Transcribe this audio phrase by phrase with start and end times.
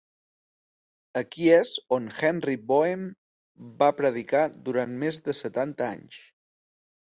[1.21, 3.05] Aquí és on Henry Boehm
[3.85, 6.23] va predicar durant més de setanta anys.